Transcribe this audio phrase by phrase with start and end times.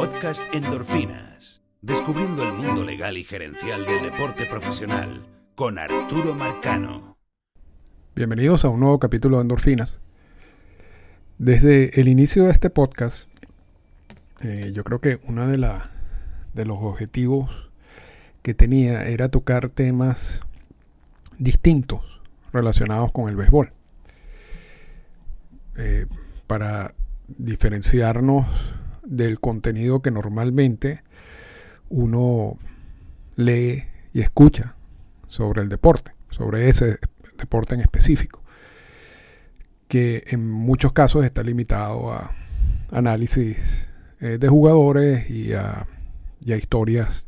[0.00, 1.60] Podcast Endorfinas.
[1.82, 7.18] Descubriendo el mundo legal y gerencial del deporte profesional con Arturo Marcano.
[8.16, 10.00] Bienvenidos a un nuevo capítulo de Endorfinas.
[11.36, 13.28] Desde el inicio de este podcast,
[14.40, 15.58] eh, yo creo que uno de,
[16.54, 17.70] de los objetivos
[18.40, 20.40] que tenía era tocar temas
[21.36, 22.22] distintos
[22.54, 23.74] relacionados con el béisbol.
[25.76, 26.06] Eh,
[26.46, 26.94] para
[27.28, 28.46] diferenciarnos
[29.10, 31.02] del contenido que normalmente
[31.88, 32.56] uno
[33.34, 34.76] lee y escucha
[35.26, 36.98] sobre el deporte, sobre ese
[37.36, 38.42] deporte en específico,
[39.88, 42.32] que en muchos casos está limitado a
[42.92, 43.88] análisis
[44.20, 45.86] eh, de jugadores y a,
[46.46, 47.26] historias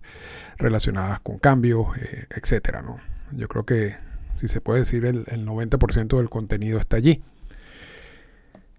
[0.58, 2.98] relacionadas con cambios, eh, etcétera, ¿no?
[3.32, 3.96] Yo creo que,
[4.34, 7.22] si se puede decir, el, 90% del contenido está allí.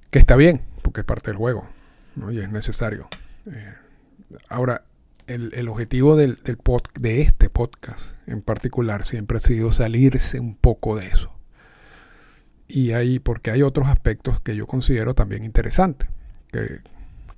[0.10, 1.68] Que está bien, porque es parte del juego
[2.32, 3.08] y es necesario.
[3.46, 3.74] Eh,
[4.50, 4.84] ahora,
[5.28, 6.40] el, objetivo del,
[7.00, 11.32] de este podcast en particular siempre ha sido salirse un poco de eso.
[12.68, 16.10] Y hay, porque hay otros aspectos que yo considero también interesantes,
[16.52, 16.82] que,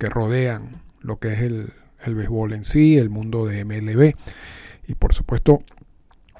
[0.08, 1.72] rodean lo que es el,
[2.04, 4.14] el béisbol en sí, el mundo de MLB.
[4.86, 5.62] Y por supuesto,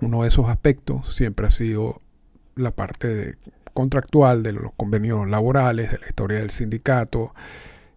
[0.01, 2.01] uno de esos aspectos siempre ha sido
[2.55, 3.37] la parte
[3.73, 7.35] contractual de los convenios laborales, de la historia del sindicato,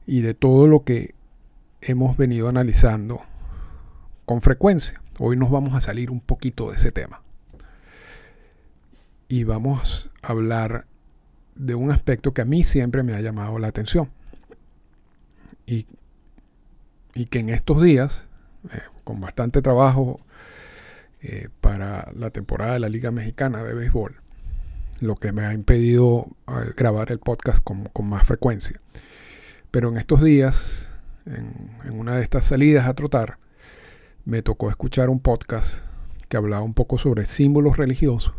[0.10, 1.14] y de todo lo que
[1.82, 3.22] hemos venido analizando
[4.26, 5.00] con frecuencia.
[5.20, 7.22] Hoy nos vamos a salir un poquito de ese tema.
[9.28, 10.88] Y vamos a hablar
[11.54, 14.10] de un aspecto que a mí siempre me ha llamado la atención.
[15.68, 15.86] Y,
[17.30, 18.26] que en estos días,
[18.74, 20.22] eh, con bastante trabajo
[21.22, 24.16] eh, para la temporada de la Liga Mexicana de Béisbol,
[25.02, 28.82] lo que me ha impedido eh, grabar el podcast con más frecuencia.
[29.72, 30.88] Pero en estos días,
[31.26, 33.38] en, una de estas salidas a trotar,
[34.26, 35.84] me tocó escuchar un podcast
[36.28, 38.34] que hablaba un poco sobre símbolos religiosos.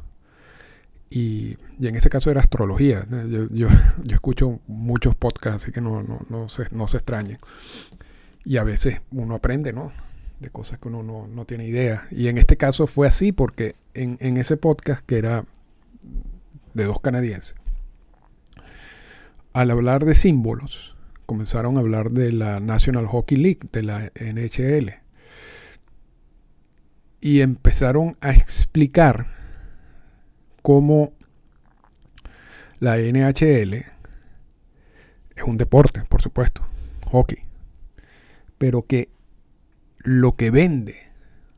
[1.08, 3.06] Y, en ese caso era astrología.
[3.28, 3.68] Yo, yo,
[4.14, 7.38] escucho muchos podcasts, así que no, no, no, se, no se extrañen.
[8.44, 9.92] Y a veces uno aprende, ¿no?
[10.40, 12.06] De cosas que uno no, no tiene idea.
[12.10, 15.44] Y en este caso fue así porque en, en ese podcast, que era
[16.74, 17.56] de dos canadienses,
[19.52, 20.96] al hablar de símbolos,
[21.30, 24.94] comenzaron a hablar de la National Hockey League, de la NHL.
[27.20, 29.28] Y empezaron a explicar
[30.60, 31.12] cómo
[32.80, 36.66] la NHL es un deporte, por supuesto,
[37.12, 37.38] hockey,
[38.58, 39.08] pero que
[39.98, 40.96] lo que vende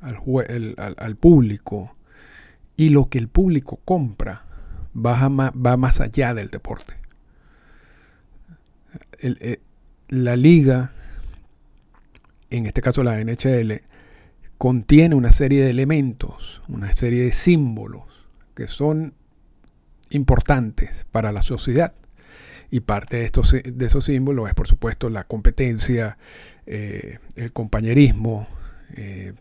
[0.01, 1.97] al, público
[2.77, 4.45] y lo que el público compra
[4.95, 5.31] va
[5.79, 7.02] más allá del deporte.
[9.23, 9.61] Eh,
[10.09, 10.93] la liga,
[12.51, 13.83] en este caso la NHL,
[14.59, 18.03] contiene una serie de elementos, una serie de símbolos
[18.57, 19.15] que son
[20.11, 21.95] importantes para la sociedad.
[22.71, 26.17] Y parte de, estos, de esos símbolos es, por supuesto, la competencia,
[26.67, 28.49] eh, el compañerismo,
[28.97, 29.35] eh,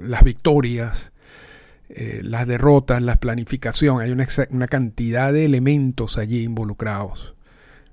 [0.00, 1.12] las victorias,
[2.22, 4.00] las derrotas, la planificación.
[4.00, 7.34] Hay una, una, cantidad de elementos allí involucrados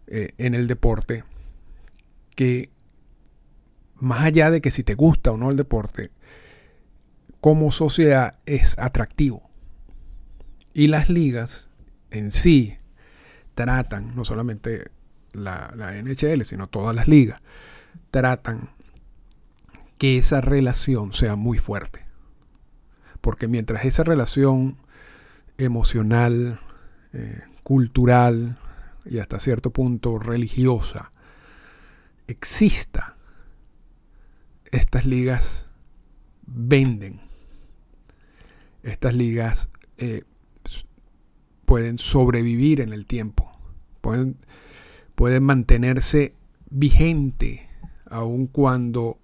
[0.07, 1.23] eh, en el deporte
[2.35, 2.69] que
[3.95, 6.11] más allá de que si te gusta o no el deporte,
[7.41, 9.49] como sociedad es atractivo.
[10.73, 11.69] Y las ligas
[12.11, 12.77] en sí
[13.55, 14.91] tratan, no solamente
[15.33, 17.41] la, la NHL, sino todas las ligas,
[18.11, 18.69] tratan
[19.97, 22.05] que esa relación sea muy fuerte.
[23.21, 24.77] Porque mientras esa relación
[25.57, 26.59] emocional,
[27.13, 28.57] eh, cultural,
[29.09, 31.11] y hasta cierto punto religiosa
[32.27, 33.17] exista,
[34.71, 35.67] estas ligas
[36.45, 37.21] venden.
[38.83, 40.23] Estas ligas eh,
[41.65, 43.51] pueden sobrevivir en el tiempo,
[44.01, 44.37] pueden,
[45.15, 46.33] pueden mantenerse
[46.69, 47.69] vigente
[48.09, 49.19] aun cuando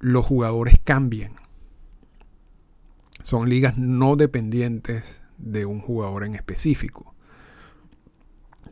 [0.00, 1.34] los jugadores cambien.
[3.22, 7.13] Son ligas no dependientes de un jugador en específico.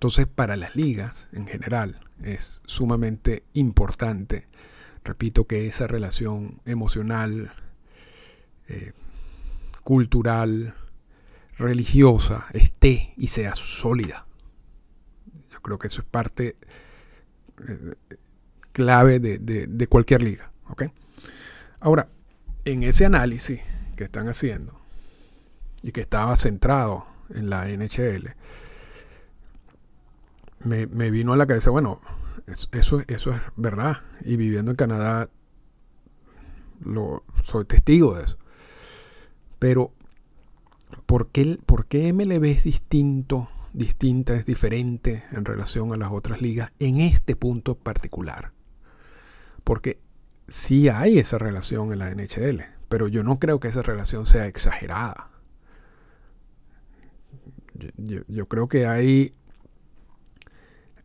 [0.02, 4.48] Entonces, para las ligas en general es sumamente importante,
[5.04, 7.52] repito, que esa relación emocional,
[8.66, 8.94] eh,
[9.84, 10.74] cultural,
[11.56, 14.26] religiosa esté y sea sólida.
[15.52, 16.56] Yo creo que eso es parte
[17.68, 17.94] eh,
[18.72, 20.50] clave de, cualquier liga.
[21.78, 22.08] Ahora,
[22.64, 23.60] en ese análisis
[23.94, 24.80] que están haciendo
[25.80, 28.34] y que estaba centrado en la NHL,
[30.64, 32.00] me, vino a la cabeza, bueno,
[32.72, 33.98] eso, eso es verdad.
[34.24, 35.28] Y viviendo en Canadá,
[36.84, 38.38] lo, soy testigo de eso.
[39.58, 39.92] Pero,
[41.06, 46.72] ¿por qué, ¿por MLB es distinto, distinta, es diferente en relación a las otras ligas
[46.78, 48.52] en este punto particular?
[49.64, 50.00] Porque
[50.48, 54.46] sí hay esa relación en la NHL, pero yo no creo que esa relación sea
[54.46, 55.30] exagerada.
[57.96, 59.34] Yo, creo que hay,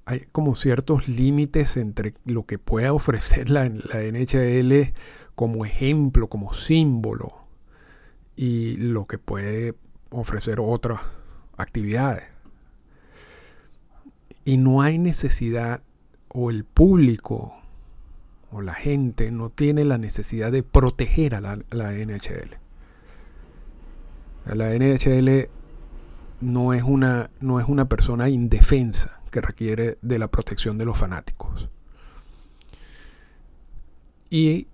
[0.07, 4.93] hay como ciertos límites entre lo que pueda ofrecer la, la NHL
[5.35, 7.45] como ejemplo, como símbolo,
[8.37, 9.75] y lo que puede
[10.09, 11.01] ofrecer otras
[11.57, 12.23] actividades.
[14.45, 15.83] Y no hay necesidad,
[16.29, 17.57] o el público
[18.49, 22.55] o la gente no tiene la necesidad de proteger a la, NHL.
[24.45, 25.49] La NHL
[26.39, 30.97] no es, una, no es una persona indefensa que requiere de la protección de los
[30.97, 31.69] fanáticos.
[34.29, 34.67] Y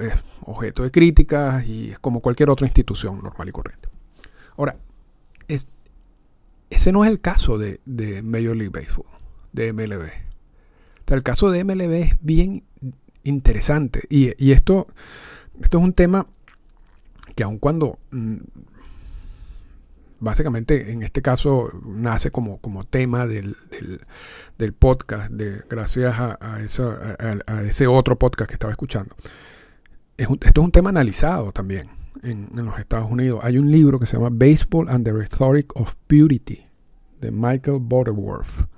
[0.00, 3.88] es objeto de críticas y es como cualquier otra institución normal y corriente.
[4.56, 4.76] Ahora,
[6.70, 7.80] ese no es el caso de,
[8.22, 9.06] Major League Baseball,
[9.52, 10.10] de MLB.
[11.06, 12.64] el caso de MLB es bien
[13.24, 14.02] interesante.
[14.10, 14.86] Y, esto,
[15.60, 16.26] esto es un tema
[17.34, 18.36] que aun cuando mm,
[20.20, 23.56] básicamente en este caso nace como, como tema del,
[24.58, 29.14] del, podcast, de, gracias a, ese otro podcast que estaba escuchando.
[30.16, 31.90] Es esto es un tema analizado también
[32.22, 33.40] en, los Estados Unidos.
[33.42, 36.66] Hay un libro que se llama Baseball and the Rhetoric of Purity
[37.20, 38.68] de Michael Butterworth,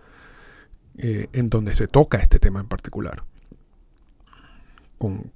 [0.99, 3.25] eh, en donde se toca este tema en particular
[5.01, 5.33] con,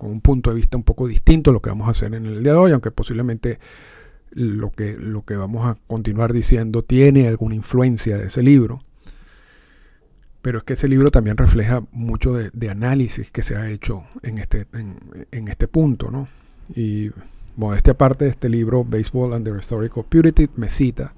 [0.00, 2.42] un, punto de vista un poco distinto a lo que vamos a hacer en el
[2.42, 3.60] día de hoy, aunque posiblemente
[4.30, 8.80] lo que, lo que vamos a continuar diciendo tiene alguna influencia de ese libro.
[10.42, 14.38] Pero es que ese libro también refleja mucho de, análisis que se ha hecho en
[14.38, 16.28] este, en, este punto, ¿no?
[16.74, 17.10] Y
[17.56, 21.14] modestia aparte este libro, Baseball and the Historical Purity, me cita,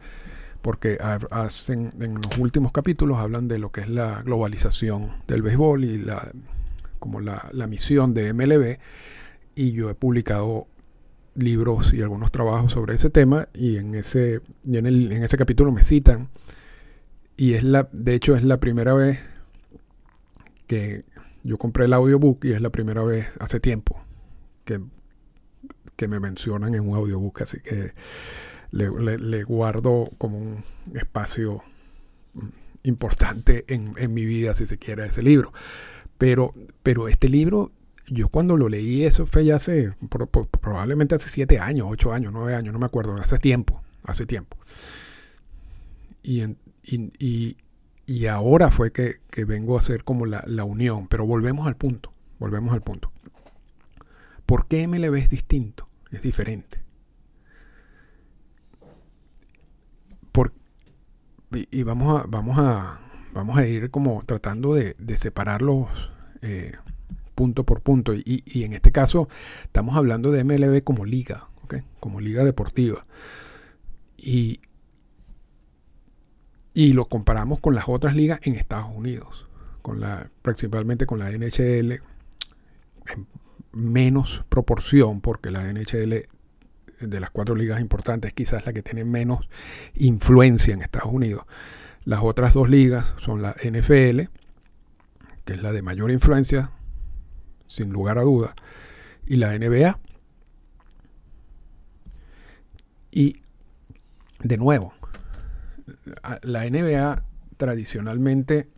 [0.60, 0.98] porque
[1.30, 5.98] hacen, en los últimos capítulos hablan de lo que es la globalización del béisbol y
[5.98, 6.32] la
[7.02, 8.78] como la, misión de MLB
[9.56, 10.68] y yo he publicado
[11.34, 15.84] libros y algunos trabajos sobre ese tema y en ese, en, en ese capítulo me
[15.84, 16.28] citan
[17.36, 19.18] y es la, de hecho es la primera vez
[20.66, 21.04] que
[21.42, 24.00] yo compré el audiobook y es la primera vez hace tiempo
[24.64, 24.80] que,
[25.96, 27.92] que me mencionan en un audiobook, así que
[28.70, 30.64] le, le, guardo como un
[30.94, 31.62] espacio
[32.82, 35.52] importante en, en, mi vida, si se quiere, ese libro.
[36.16, 37.70] Pero, pero este libro,
[38.08, 39.94] yo cuando lo leí, eso fue ya hace,
[40.60, 44.56] probablemente hace siete años, ocho años, nueve años, no me acuerdo, hace tiempo, hace tiempo.
[46.22, 46.42] Y,
[46.82, 47.56] y,
[48.06, 52.12] y, ahora fue que, vengo a hacer como la, la unión, pero volvemos al punto,
[52.38, 53.12] volvemos al punto.
[54.46, 55.88] ¿Por qué MLB es distinto?
[56.10, 56.82] Es diferente.
[60.32, 60.52] Por,
[61.50, 63.00] y, vamos a, vamos a,
[63.32, 65.88] vamos a ir como tratando de, de separarlos
[66.42, 66.72] eh,
[67.42, 68.14] punto por punto.
[68.14, 69.28] Y, en este caso
[69.64, 71.48] estamos hablando de MLB como liga,
[71.98, 73.04] como liga deportiva.
[74.16, 74.60] Y,
[76.72, 79.48] y lo comparamos con las otras ligas en Estados Unidos,
[79.82, 82.00] con la, principalmente con la NHL
[83.08, 83.26] en
[83.72, 86.28] menos proporción, porque la NHL
[87.00, 89.48] de las cuatro ligas importantes es quizás la que tiene menos
[89.94, 91.42] influencia en Estados Unidos.
[92.04, 94.28] Las otras dos ligas son la NFL,
[95.44, 96.70] que es la de mayor influencia,
[97.72, 98.54] sin lugar a duda,
[99.26, 99.98] y la NBA.
[103.10, 103.42] Y
[104.42, 104.94] de nuevo,
[106.42, 107.24] la NBA
[107.56, 108.68] tradicionalmente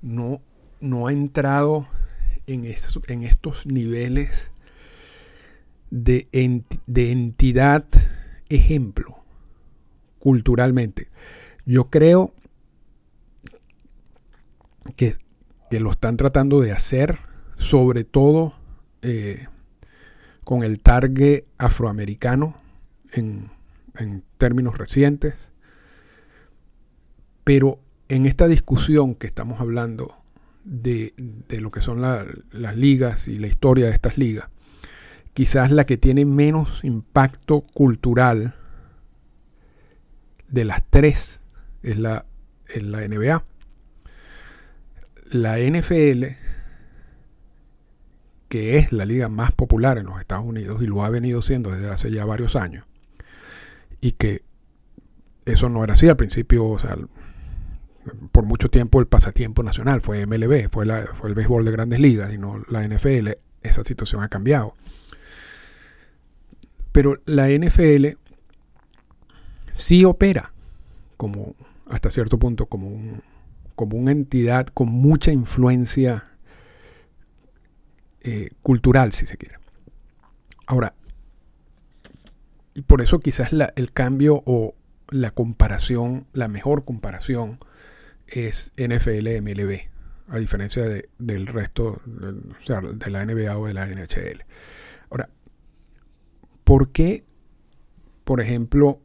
[0.00, 0.40] no,
[0.80, 1.86] no ha entrado
[2.46, 4.50] en, estos niveles
[5.90, 6.28] de,
[6.86, 7.86] de entidad
[8.48, 9.22] ejemplo
[10.18, 11.08] culturalmente.
[11.64, 12.34] Yo creo
[14.96, 15.16] que,
[15.80, 17.18] lo están tratando de hacer,
[17.56, 18.54] sobre todo
[19.02, 19.46] eh,
[20.44, 22.56] con el target afroamericano
[23.12, 23.50] en,
[24.38, 25.50] términos recientes.
[27.44, 30.16] Pero en esta discusión que estamos hablando
[30.64, 31.14] de,
[31.60, 34.48] lo que son las ligas y la historia de estas ligas,
[35.34, 38.56] quizás la que tiene menos impacto cultural
[40.48, 41.40] de las tres
[41.82, 42.26] es la,
[42.68, 43.44] es la NBA
[45.32, 46.24] la NFL,
[48.48, 51.70] que es la liga más popular en los Estados Unidos y lo ha venido siendo
[51.70, 52.84] desde hace ya varios años,
[54.00, 54.42] y que
[55.44, 56.96] eso no era así al principio, o sea,
[58.32, 62.00] por mucho tiempo el pasatiempo nacional fue MLB, fue, la, fue el béisbol de grandes
[62.00, 63.30] ligas y no la NFL.
[63.62, 64.74] Esa situación ha cambiado.
[66.90, 68.18] Pero la NFL
[69.74, 70.52] sí opera
[71.16, 71.54] como
[71.88, 73.22] hasta cierto punto como, un,
[73.74, 76.24] como una entidad con mucha influencia
[78.22, 79.56] eh, cultural, si se quiere.
[80.66, 80.94] Ahora,
[82.74, 84.74] y por eso quizás el cambio o
[85.10, 87.58] la comparación, la mejor comparación
[88.26, 89.88] es NFL-MLB,
[90.28, 90.84] a diferencia
[91.18, 94.42] del resto, o sea, de la NBA o de la NHL.
[95.10, 95.28] Ahora,
[96.64, 97.24] ¿por qué,
[98.24, 99.00] por ejemplo,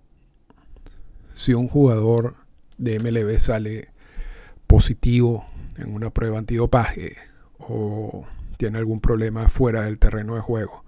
[1.33, 2.35] si un jugador
[2.77, 3.89] de MLB sale
[4.67, 5.45] positivo
[5.77, 7.15] en una prueba antidopaje
[7.57, 10.83] o tiene algún problema fuera del terreno de juego,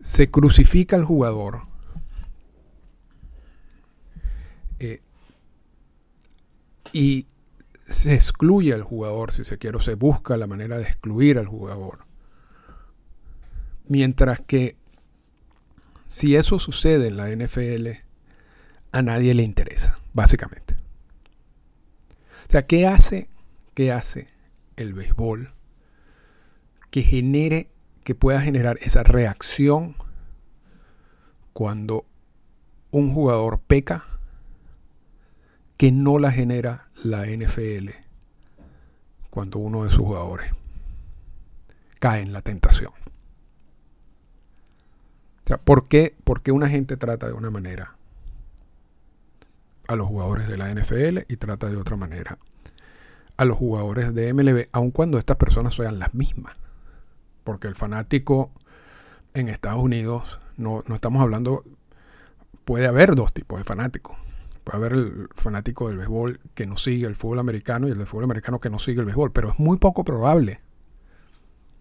[0.00, 1.62] se crucifica al jugador
[4.78, 5.00] eh,
[6.92, 7.26] y
[7.88, 11.46] se excluye al jugador, si se quiere, o se busca la manera de excluir al
[11.46, 12.06] jugador.
[13.88, 14.76] Mientras que
[16.06, 17.88] si eso sucede en la NFL,
[18.92, 20.79] a nadie le interesa, básicamente.
[22.50, 23.30] Sea, ¿qué hace,
[23.74, 24.26] qué hace
[24.74, 25.54] el béisbol
[26.90, 27.70] que genere,
[28.02, 29.94] que pueda generar esa reacción
[31.52, 32.06] cuando
[32.90, 34.04] un jugador peca
[35.76, 37.90] que no la genera la NFL
[39.30, 40.52] cuando uno de sus jugadores
[42.00, 42.92] cae en la tentación.
[45.44, 47.94] O sea, ¿por qué, ¿por qué una gente trata de una manera
[49.90, 52.38] a los jugadores de la NFL y trata de otra manera
[53.36, 56.56] a los jugadores de MLB, aun cuando estas personas sean las mismas?
[57.42, 58.52] Porque el fanático
[59.32, 61.64] en Estados Unidos, no, no estamos hablando,
[62.64, 64.16] puede haber dos tipos de fanáticos
[64.64, 68.06] Puede haber el fanático del béisbol que no sigue el fútbol americano y el del
[68.06, 70.60] fútbol americano que no sigue el béisbol, pero es muy poco probable.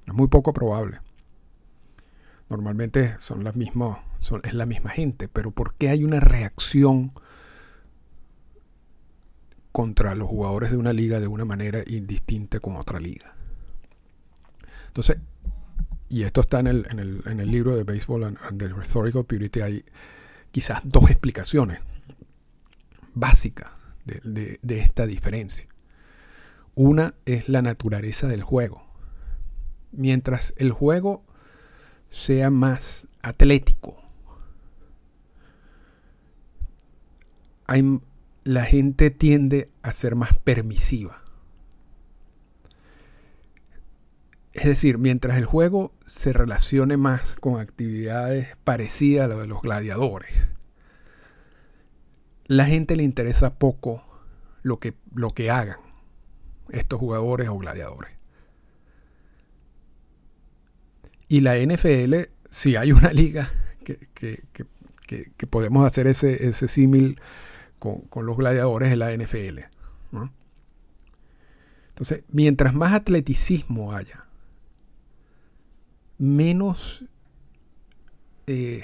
[0.08, 1.02] Es muy poco probable.
[2.48, 4.00] Normalmente son las mismas,
[4.44, 7.12] es la misma gente, pero ¿por qué hay una reacción
[9.72, 13.34] contra los jugadores de una liga de una manera indistinta con otra liga?
[14.88, 15.18] Entonces,
[16.10, 19.26] y esto está en el, en el, en el libro de Baseball and, the Rhetorical
[19.26, 19.86] Purity, hay
[20.52, 21.80] quizás dos explicaciones
[23.14, 25.68] básica de, esta diferencia.
[26.74, 28.84] Una es la naturaleza del juego.
[29.92, 31.24] Mientras el juego
[32.10, 34.02] sea más atlético,
[38.44, 41.24] la gente tiende a ser más permisiva.
[44.54, 49.62] Es decir, mientras el juego se relacione más con actividades parecidas a lo de los
[49.62, 50.34] gladiadores,
[52.46, 54.04] la gente le interesa poco
[54.64, 55.80] lo que, lo que hagan
[56.72, 58.12] estos jugadores o gladiadores.
[61.28, 62.16] Y la NFL,
[62.50, 63.52] si hay una liga
[63.84, 64.00] que,
[65.50, 66.68] podemos hacer ese, ese
[67.80, 69.60] con, los gladiadores, es la NFL.
[71.90, 74.26] Entonces, mientras más atleticismo haya,
[76.18, 77.04] menos
[78.48, 78.84] eh,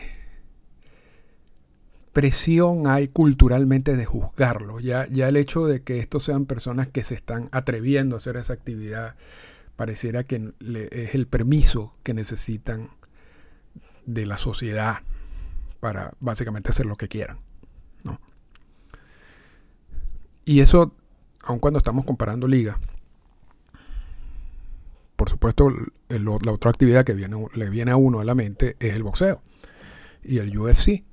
[2.12, 4.80] presión hay culturalmente de juzgarlo.
[4.80, 8.38] Ya, ya el hecho de que estos sean personas que se están atreviendo a hacer
[8.38, 9.16] esa actividad,
[9.76, 10.54] pareciera que
[10.92, 12.90] es el permiso que necesitan
[14.06, 15.00] de la sociedad
[15.80, 17.40] para básicamente hacer lo que quieran.
[20.46, 20.96] Y eso,
[21.42, 22.78] aun cuando estamos comparando ligas,
[25.16, 25.70] por supuesto,
[26.10, 29.42] la otra actividad que le viene a uno a la mente es el boxeo
[30.24, 31.04] y el UFC.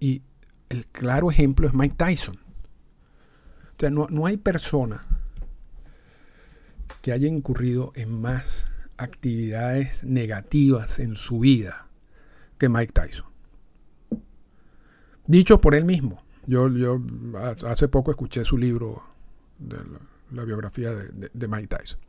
[0.00, 0.22] Y
[0.68, 2.36] el claro ejemplo es Mike Tyson.
[2.36, 5.02] O sea, no, hay persona
[7.00, 11.86] que haya incurrido en más actividades negativas en su vida
[12.58, 13.26] que Mike Tyson.
[15.26, 16.24] Dicho por él mismo.
[16.48, 16.98] Yo, yo
[17.66, 19.02] hace poco escuché su libro
[19.58, 19.76] de
[20.32, 22.00] la, biografía de, Mike Tyson.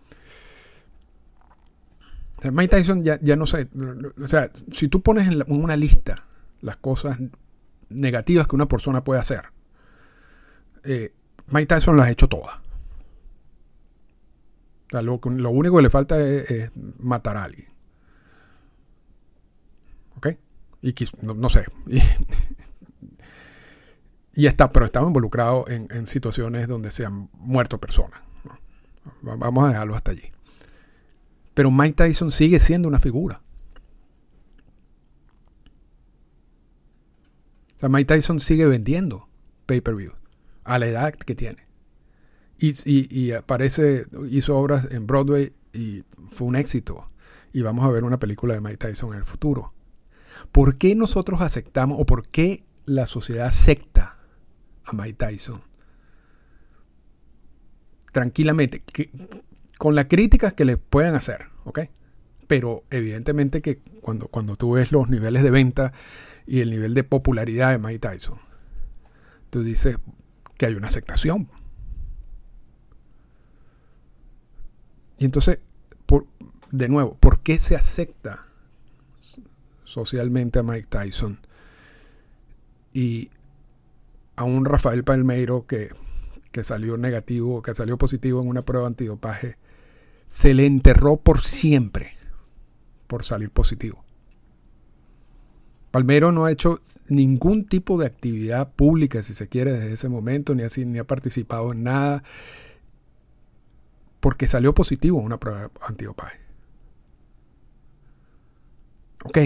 [2.53, 3.67] Mike Tyson ya, ya, no sé.
[4.17, 6.23] O sea, si tú pones en una lista
[6.61, 7.17] las cosas
[7.89, 9.43] negativas que una persona puede hacer.
[10.85, 11.13] Eh,
[11.47, 12.55] Mike Tyson las ha hecho todas.
[14.91, 15.19] lo,
[15.49, 17.67] único que le falta es, matar a alguien.
[20.15, 20.27] ¿Ok?
[20.81, 21.65] Y no, sé.
[21.87, 21.99] Y,
[24.35, 28.21] está, pero estaba involucrado en, situaciones donde se han muerto personas.
[29.21, 30.31] Vamos a dejarlo hasta allí.
[31.53, 33.41] Pero Mike Tyson sigue siendo una figura.
[37.75, 39.27] O sea, Mike Tyson sigue vendiendo
[39.65, 40.13] pay-per-view
[40.63, 41.67] a la edad que tiene.
[42.59, 47.09] y, aparece, hizo obras en Broadway y fue un éxito.
[47.51, 49.73] Y vamos a ver una película de Mike Tyson en el futuro.
[50.51, 54.18] ¿Por qué nosotros aceptamos o por qué la sociedad acepta
[54.89, 55.61] a Mike Tyson?
[58.11, 58.83] Tranquilamente,
[59.77, 61.81] con las críticas que le puedan hacer, ¿ok?
[62.47, 65.93] Pero evidentemente que cuando, cuando tú ves los niveles de venta
[66.47, 68.39] y el nivel de popularidad de Mike Tyson,
[69.49, 69.97] tú dices
[70.57, 71.49] que hay una aceptación.
[75.17, 75.59] Y entonces,
[76.05, 76.25] por,
[76.71, 78.47] de nuevo, ¿por qué se acepta
[79.83, 81.39] socialmente a Mike Tyson?
[82.93, 83.29] Y
[84.39, 85.89] a un Rafael Palmeiro que,
[86.53, 89.57] que salió negativo, que salió positivo en una prueba antidopaje,
[90.27, 92.13] se le enterró por siempre
[93.07, 94.05] por salir positivo.
[95.91, 96.79] Palmero no ha hecho
[97.09, 101.73] ningún tipo de actividad pública, si se quiere, desde ese momento, ni, ni ha participado
[101.73, 102.23] en nada,
[104.21, 106.39] porque salió positivo en una prueba antidopaje.
[109.25, 109.37] Ok,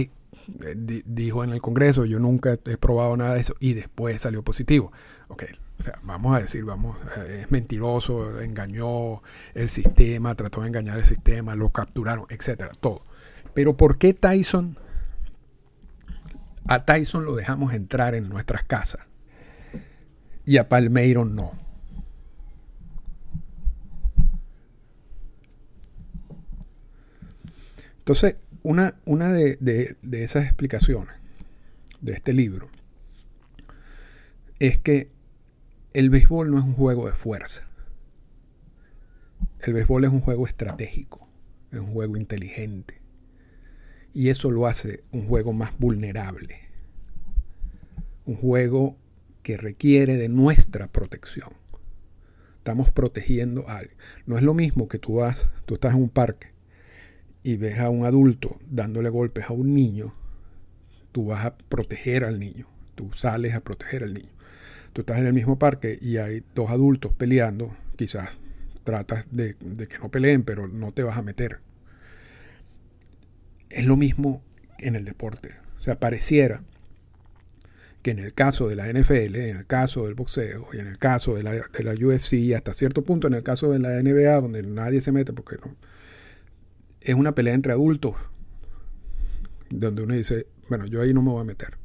[1.05, 4.91] dijo en el Congreso, yo nunca he probado nada de eso, y después salió positivo.
[5.29, 5.43] Ok,
[5.79, 9.21] o sea, vamos a decir, vamos, eh, es mentiroso, engañó
[9.53, 13.03] el sistema, trató de engañar el sistema, lo capturaron, etcétera, todo.
[13.53, 14.77] Pero ¿por qué Tyson
[16.67, 19.01] a Tyson lo dejamos entrar en nuestras casas
[20.45, 21.53] y a Palmeiro no.
[27.99, 29.57] Entonces, una, una de,
[30.01, 31.15] de, esas explicaciones
[32.01, 32.69] de este libro
[34.59, 35.11] es que
[35.93, 37.67] el béisbol no es un juego de fuerza.
[39.61, 41.27] El béisbol es un juego estratégico,
[41.71, 43.01] es un juego inteligente.
[44.13, 46.61] Y eso lo hace un juego más vulnerable.
[48.25, 48.97] Un juego
[49.41, 51.49] que requiere de nuestra protección.
[52.57, 53.97] Estamos protegiendo a alguien.
[54.25, 56.52] No es lo mismo que tú vas, tú estás en un parque
[57.43, 60.13] y ves a un adulto dándole golpes a un niño,
[61.11, 62.67] tú vas a proteger al niño.
[62.95, 64.29] Tú sales a proteger al niño.
[64.93, 68.29] Tú estás en el mismo parque y hay dos adultos peleando, quizás
[68.83, 71.59] tratas de, de que no peleen, pero no te vas a meter
[73.73, 74.41] es lo mismo
[74.77, 75.55] en el deporte.
[75.79, 76.63] O sea, pareciera
[78.01, 80.97] que en el caso de la NFL, en el caso del boxeo y en el
[80.97, 84.01] caso de la, de la UFC y hasta cierto punto en el caso de la
[84.01, 85.75] NBA, donde nadie se mete porque no,
[87.03, 88.15] es una pelea entre adultos,
[89.69, 91.77] donde uno dice, bueno, yo ahí no me voy a meter.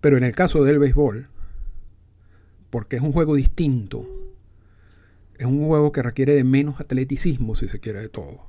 [0.00, 1.28] Pero en el caso del béisbol,
[2.70, 4.06] porque es un juego distinto,
[5.36, 8.46] es un juego que requiere de menos atleticismo, si se quiere, de todo.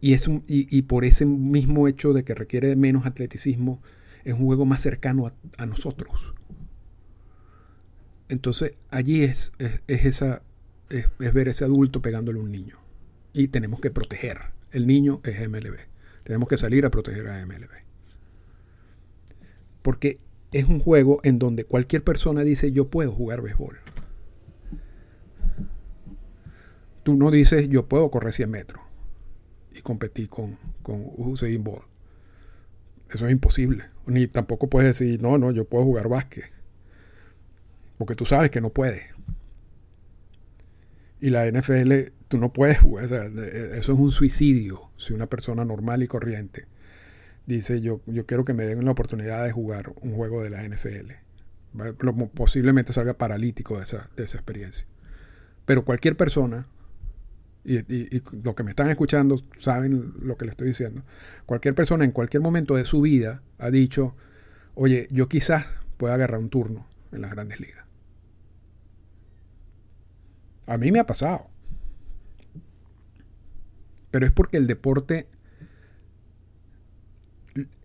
[0.00, 3.80] Y, es y, por ese mismo hecho de que requiere menos atleticismo,
[4.24, 6.34] es un juego más cercano a, nosotros.
[8.28, 10.42] Entonces allí es, es, esa,
[10.90, 12.81] es, ver ese adulto pegándole a un niño.
[13.32, 14.38] Y tenemos que proteger.
[14.70, 15.76] El niño es MLB.
[16.24, 17.70] Tenemos que salir a proteger a MLB.
[19.82, 20.20] Porque
[20.52, 23.78] es un juego en donde cualquier persona dice yo puedo jugar béisbol.
[27.02, 28.82] Tú no dices yo puedo correr 100 metros
[29.74, 31.64] y competir con, con Usain.
[33.10, 33.84] Eso es imposible.
[34.06, 36.44] Ni tampoco puedes decir, no, no, yo puedo jugar básquet.
[37.98, 39.02] Porque tú sabes que no puedes.
[41.20, 43.04] Y la NFL, tú no puedes jugar.
[43.04, 46.66] eso es un suicidio si una persona normal y corriente
[47.44, 50.66] dice, yo, yo quiero que me den la oportunidad de jugar un juego de la
[50.66, 51.12] NFL.
[52.32, 54.86] Posiblemente salga paralítico de esa, de esa experiencia.
[55.66, 56.68] Pero cualquier persona
[57.64, 61.02] y, y, los que me están escuchando saben lo que le estoy diciendo.
[61.44, 64.16] Cualquier persona en cualquier momento de su vida ha dicho,
[64.74, 65.66] oye, yo quizás
[65.98, 67.84] pueda agarrar un turno en las grandes ligas.
[70.66, 71.51] A mí me ha pasado.
[74.12, 75.26] Pero es porque el deporte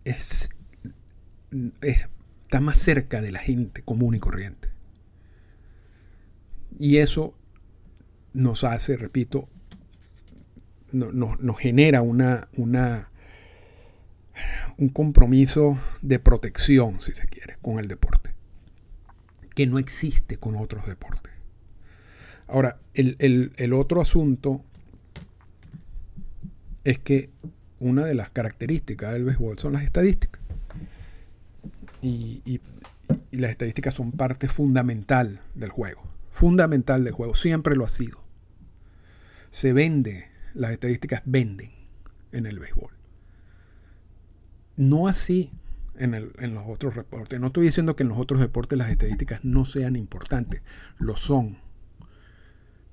[0.04, 0.50] es,
[1.80, 4.68] está más cerca de la gente común y corriente.
[6.78, 7.34] Y eso
[8.34, 9.48] nos hace, repito,
[10.92, 13.10] nos genera una, una,
[14.76, 18.34] un compromiso de protección, si se quiere, con el deporte,
[19.54, 21.32] que no existe con otros deportes.
[22.48, 24.64] Ahora, el, otro asunto
[26.84, 27.30] es que
[27.80, 30.40] una de las características del béisbol son las estadísticas.
[32.00, 32.60] Y,
[33.32, 36.02] las estadísticas son parte fundamental del juego.
[36.30, 37.34] Fundamental del juego.
[37.34, 38.20] Siempre lo ha sido.
[39.50, 41.72] Se vende las estadísticas venden
[42.32, 42.92] en el béisbol.
[44.76, 45.52] No así
[45.96, 47.40] en, en, los otros deportes.
[47.40, 50.62] No estoy diciendo que en los otros deportes las estadísticas no sean importantes,
[50.98, 51.58] lo son.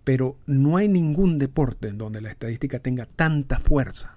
[0.06, 4.16] Pero no hay ningún deporte en donde la estadística tenga tanta fuerza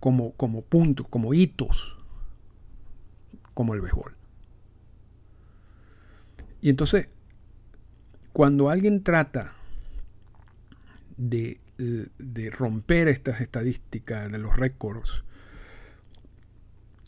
[0.00, 1.98] como, como puntos, como hitos,
[3.54, 4.16] como el béisbol.
[6.60, 7.08] Y entonces,
[8.32, 9.54] cuando alguien trata
[11.16, 15.24] de, de romper estas estadísticas de los récords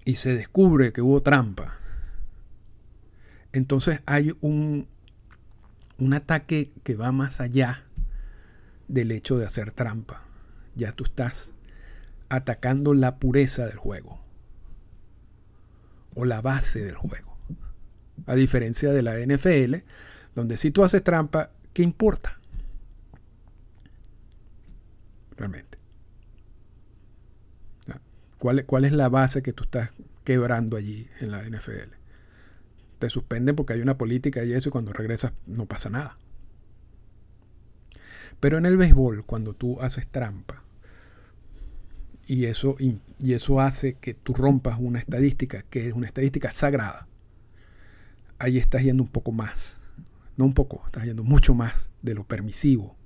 [0.05, 1.79] y se descubre que hubo trampa,
[3.53, 4.89] entonces hay un,
[5.99, 7.85] un ataque que va más allá
[8.87, 10.23] del hecho de hacer trampa.
[10.75, 11.53] Ya tú estás
[12.29, 14.19] atacando la pureza del juego
[16.15, 17.37] o la base del juego.
[18.27, 19.85] A diferencia de la NFL,
[20.35, 22.39] donde si tú haces trampa, ¿qué importa?
[25.37, 25.79] Realmente.
[28.39, 29.91] ¿Cuál, ¿Cuál es la base que tú estás
[30.25, 31.98] quebrando allí en la NFL?
[32.99, 36.19] Te suspenden porque hay una política y eso y cuando regresas no pasa nada.
[38.41, 40.63] Pero en el béisbol, cuando tú haces trampa,
[42.27, 47.09] y eso, y eso hace que tú rompas una estadística que es una estadística sagrada,
[48.39, 49.77] ahí estás yendo un poco más.
[50.37, 52.97] No un poco, estás yendo mucho más de lo permisivo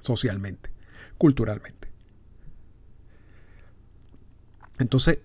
[0.00, 0.70] socialmente,
[1.18, 1.88] culturalmente.
[4.78, 5.20] Entonces,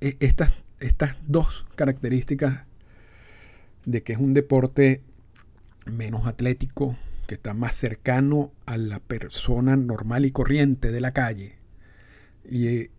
[0.00, 2.66] e, estas, estas dos características
[3.84, 5.02] de que es un deporte
[5.86, 11.56] menos atlético, que está más cercano a la persona normal y corriente de la calle,
[12.44, 12.90] y,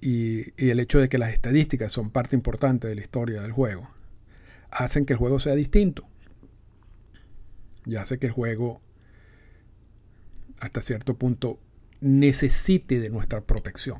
[0.57, 3.89] el hecho de que las estadísticas son parte importante de la historia del juego,
[4.71, 6.07] hacen que el juego sea distinto.
[7.85, 8.81] Y hace que el juego,
[10.59, 11.59] hasta cierto punto,
[12.01, 13.99] necesite de nuestra protección.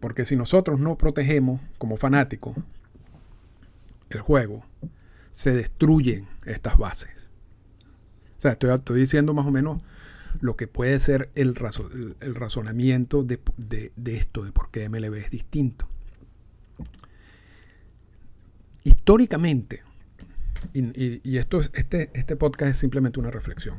[0.00, 2.56] Porque si nosotros no protegemos como fanáticos
[4.10, 4.64] el juego,
[5.32, 7.30] se destruyen estas bases.
[8.38, 9.82] O sea, estoy, diciendo más o menos
[10.40, 13.40] lo que puede ser el, razonamiento de,
[14.06, 15.88] esto, de por qué MLB es distinto.
[18.84, 19.82] Históricamente,
[20.72, 23.78] y, esto este, este podcast es simplemente una reflexión,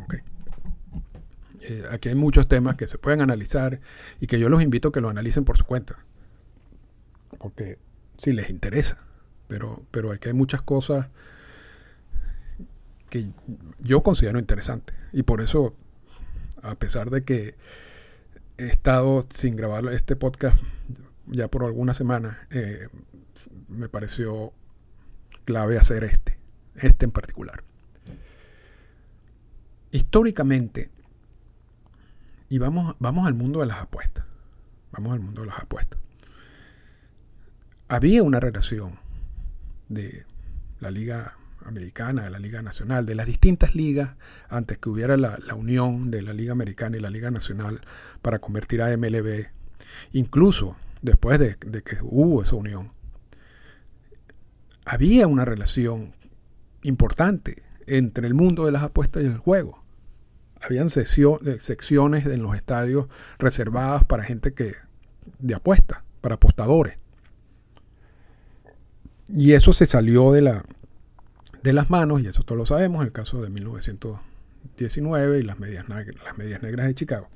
[1.62, 3.80] eh, aquí hay muchos temas que se pueden analizar
[4.20, 6.06] y que yo los invito a que lo analicen por su cuenta.
[7.40, 7.80] Porque
[8.18, 9.07] si les interesa.
[9.48, 11.08] Pero, pero aquí hay muchas cosas
[13.10, 13.30] que
[13.80, 14.96] yo considero interesantes.
[15.14, 15.76] Y por eso,
[16.62, 17.56] a pesar de que
[18.58, 20.58] he estado sin grabar este podcast
[21.28, 22.88] ya por algunas semanas, eh,
[23.68, 24.54] me pareció
[25.46, 26.38] clave hacer este,
[26.76, 27.64] este en particular.
[29.92, 30.90] Históricamente,
[32.50, 34.26] y vamos, vamos al mundo de las apuestas,
[34.92, 36.00] vamos al mundo de las apuestas.
[37.88, 39.00] Había una relación
[39.90, 40.26] de
[40.80, 44.16] la Liga Americana, de la Liga Nacional, de las distintas ligas,
[44.50, 47.82] antes que hubiera la, unión de la Liga Americana y la Liga Nacional
[48.22, 49.48] para convertir a MLB,
[50.14, 52.92] incluso después de, que hubo esa unión,
[54.86, 56.14] había una relación
[56.84, 59.84] importante entre el mundo de las apuestas y el juego.
[60.62, 64.74] Habían eh, secciones en los estadios reservadas para gente que
[65.40, 66.98] de apuesta, para apostadores.
[69.30, 70.64] Y eso se salió de, la,
[71.64, 75.88] de las manos, y eso todos lo sabemos, el caso de 1919 y las medias,
[75.90, 77.30] las medias negras de Chicago.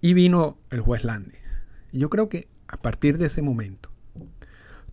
[0.00, 1.36] Y vino el juez Landy.
[1.92, 3.90] Y yo creo que a partir de ese momento,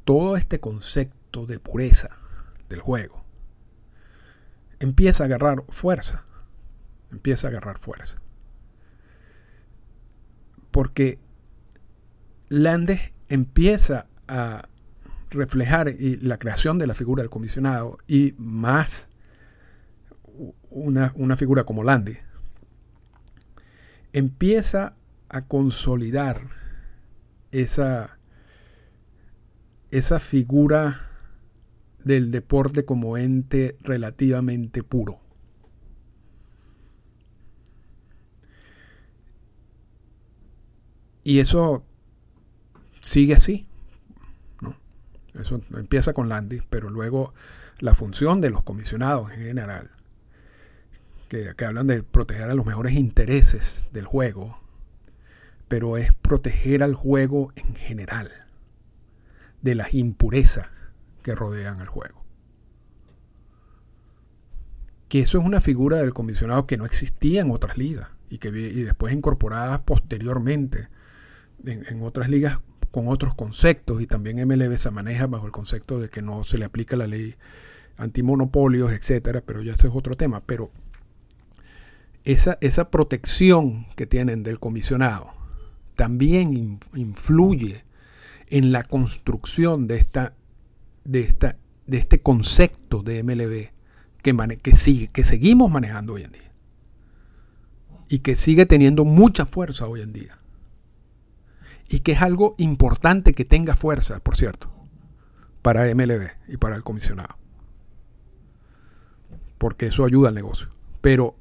[0.04, 2.10] todo este concepto de pureza
[2.70, 3.24] del juego
[4.80, 6.26] empieza a agarrar fuerza.
[7.12, 8.22] Empieza a agarrar fuerza.
[10.72, 11.20] Porque
[12.50, 14.68] Landes empieza a
[15.34, 19.08] reflejar y la creación de la figura del comisionado y más
[20.70, 22.18] una, figura como Landy,
[24.12, 24.96] empieza
[25.30, 26.50] a consolidar
[27.52, 28.18] esa,
[29.92, 31.10] esa figura
[32.04, 35.20] del deporte como ente relativamente puro.
[41.24, 41.86] Y eso
[43.02, 43.66] sigue así.
[45.40, 47.34] Eso empieza con Landy, pero luego
[47.80, 49.92] la función de los comisionados en general,
[51.28, 54.60] que, que hablan de proteger a los mejores intereses del juego,
[55.68, 58.32] pero es proteger al juego en general,
[59.62, 60.68] de las impurezas
[61.24, 62.24] que rodean al juego.
[65.08, 68.50] Que eso es una figura del comisionado que no existía en otras ligas y que
[68.50, 70.90] y después incorporadas posteriormente
[71.66, 72.62] en, en otras ligas
[72.94, 76.60] con otros conceptos y también MLB se maneja bajo el concepto de que no se
[76.60, 77.34] le aplica la ley
[77.98, 80.44] antimonopolios, etcétera, pero ya ese es otro tema.
[80.46, 80.70] Pero
[82.24, 85.34] esa, esa protección que tienen del comisionado
[85.96, 87.84] también influye
[88.46, 90.36] en la construcción de esta,
[91.04, 93.72] de esta, de este concepto de MLB
[94.22, 96.52] que, que, sigue, que seguimos manejando hoy en día.
[98.08, 100.38] Y que sigue teniendo mucha fuerza hoy en día.
[101.90, 104.72] Y que es algo importante que tenga fuerza, por cierto,
[105.62, 107.38] para MLB y para el comisionado.
[109.58, 110.70] Porque eso ayuda al negocio.
[111.02, 111.36] Pero,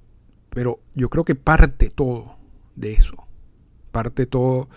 [0.50, 2.36] pero yo creo que parte todo
[2.76, 3.16] de eso.
[3.90, 4.68] Parte todo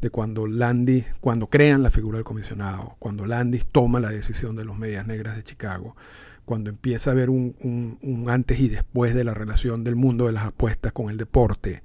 [0.00, 4.64] de cuando Landis, cuando crean la figura del comisionado, cuando Landis toma la decisión de
[4.64, 5.96] los medias negras de Chicago,
[6.44, 7.54] cuando empieza a haber un,
[8.02, 11.84] un, antes y después de la relación del mundo de las apuestas con el deporte,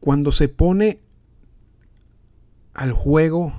[0.00, 1.00] cuando se pone
[2.78, 3.52] al juego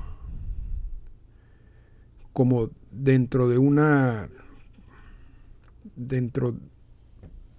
[2.31, 4.29] como dentro de una
[5.97, 6.55] dentro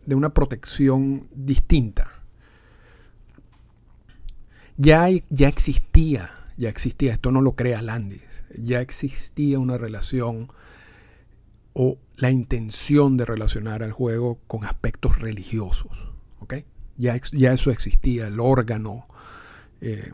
[0.07, 2.09] de una protección distinta.
[4.79, 10.49] Ya, ya existía, ya existía, esto no lo crea Landis, ya existía una relación
[11.75, 16.11] o la intención de relacionar al juego con aspectos religiosos.
[16.97, 19.07] Ya, ya eso existía, el órgano
[19.81, 20.13] eh,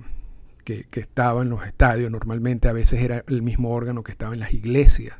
[0.66, 4.40] que, estaba en los estadios, normalmente a veces era el mismo órgano que estaba en
[4.40, 5.16] las iglesias,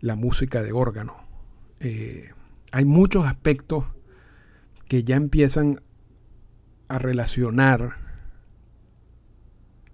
[0.00, 1.14] la música de órgano.
[1.80, 2.32] Eh,
[2.70, 3.86] hay muchos aspectos
[4.88, 5.80] que ya empiezan
[6.88, 7.96] a relacionar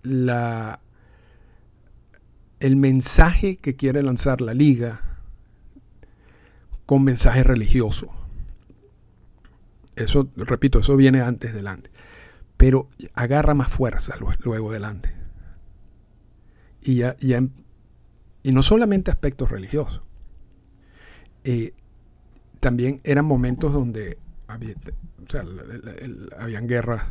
[0.02, 0.80] la,
[2.58, 5.20] el mensaje que quiere lanzar la liga
[6.84, 8.10] con mensaje religioso.
[9.94, 11.91] Eso, repito, eso viene antes delante.
[12.62, 15.12] Pero agarra más fuerza luego delante.
[16.80, 17.44] Y, ya, ya,
[18.44, 20.00] y no solamente aspectos religiosos.
[21.42, 21.74] Eh,
[22.60, 24.76] también eran momentos donde había,
[26.38, 27.02] habían guerras,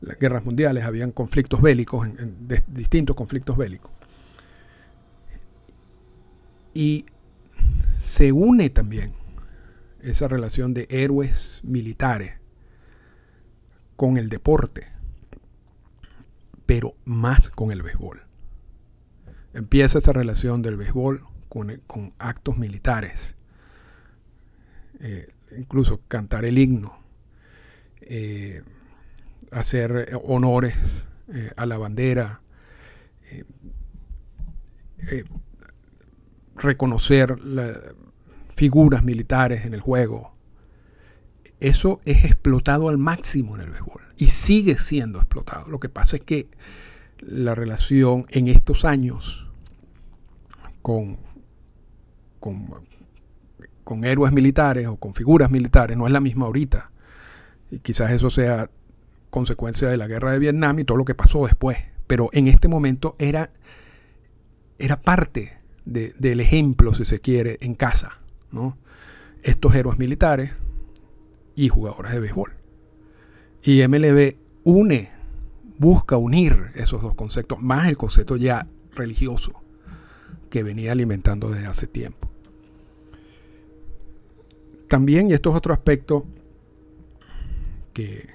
[0.00, 2.08] las guerras mundiales, habían conflictos bélicos,
[2.66, 3.92] distintos conflictos bélicos.
[6.74, 7.06] Y
[8.02, 9.12] se une también
[10.00, 12.41] esa relación de héroes militares
[14.02, 14.88] con el deporte,
[16.66, 18.20] pero más con el béisbol.
[19.54, 23.36] Empieza esa relación del béisbol con, actos militares,
[24.98, 26.98] eh, incluso cantar el himno,
[28.00, 28.64] eh,
[29.52, 30.74] hacer honores
[31.32, 32.42] eh, a la bandera,
[36.56, 37.36] reconocer
[38.48, 40.31] figuras militares en el juego.
[41.62, 45.70] Eso es explotado al máximo en el béisbol y sigue siendo explotado.
[45.70, 46.48] Lo que pasa es que
[47.20, 49.48] la relación en estos años
[50.82, 51.18] con,
[52.40, 56.90] con, héroes militares o con figuras militares no es la misma ahorita.
[57.70, 58.68] Y quizás eso sea
[59.30, 61.78] consecuencia de la guerra de Vietnam y todo lo que pasó después.
[62.08, 63.50] Pero en este momento era,
[64.78, 68.18] era parte del ejemplo, si se quiere, en casa.
[68.50, 68.76] ¿no?
[69.44, 70.50] Estos héroes militares
[71.54, 72.52] y jugadores de béisbol.
[73.62, 75.10] Y MLB une,
[75.78, 79.62] busca unir esos dos conceptos, más el concepto ya religioso
[80.50, 82.30] que venía alimentando desde hace tiempo.
[84.88, 86.26] También, y esto es otro aspecto
[87.94, 88.30] que,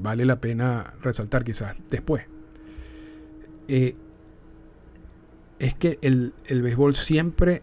[0.00, 2.24] vale la pena resaltar quizás después,
[3.68, 3.94] eh,
[5.60, 7.62] es que el, el béisbol siempre,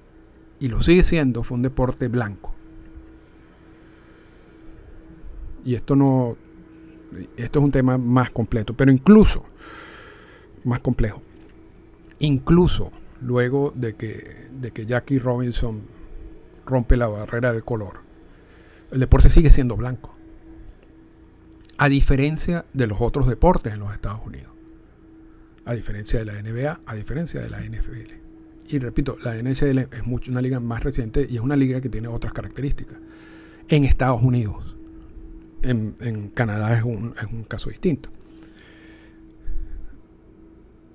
[0.59, 2.50] y lo sigue siendo, fue un deporte blanco.
[5.63, 6.37] Y esto no,
[7.37, 9.43] esto es un tema más completo, pero incluso,
[10.63, 11.21] más complejo,
[12.19, 15.81] incluso luego de que, de que Jackie Robinson
[16.65, 17.99] rompe la barrera del color,
[18.91, 20.15] el deporte sigue siendo blanco.
[21.77, 24.51] A diferencia de los otros deportes en los Estados Unidos
[25.65, 28.13] a diferencia de la NBA, a diferencia de la NFL.
[28.69, 31.89] Y repito, la NHL es mucho, una liga más reciente y es una liga que
[31.89, 32.97] tiene otras características.
[33.67, 34.75] En Estados Unidos,
[35.63, 38.09] en, Canadá es un, es un caso distinto.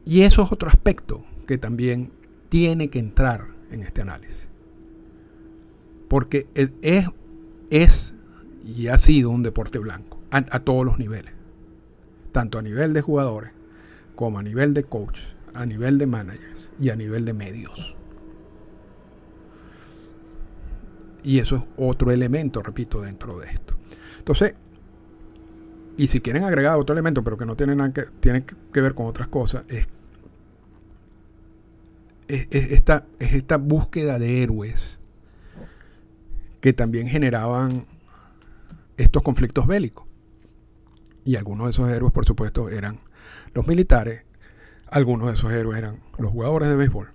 [0.04, 2.12] Y eso es otro aspecto que también
[2.48, 4.46] tiene que entrar en este análisis.
[6.08, 6.70] Porque es,
[7.70, 8.14] es
[8.64, 11.34] y ha sido un deporte blanco a todos los niveles.
[12.32, 13.52] Tanto a nivel de jugadores
[14.14, 15.20] como a nivel de coach,
[15.54, 17.96] a nivel de managers y a nivel de medios.
[21.22, 23.75] Y eso es otro elemento, repito, dentro de esto.
[24.26, 24.54] Entonces,
[25.96, 28.92] y si quieren agregar otro elemento, pero que no tiene nada que, tiene que ver
[28.92, 29.86] con otras cosas, es,
[32.26, 34.98] es, esta, es esta búsqueda de héroes
[36.60, 37.86] que también generaban
[38.96, 40.08] estos conflictos bélicos.
[41.24, 42.98] Y algunos de esos héroes, por supuesto, eran
[43.54, 44.24] los militares,
[44.88, 47.12] algunos de esos héroes eran los jugadores de béisbol